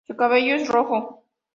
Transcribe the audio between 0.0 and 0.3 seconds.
Su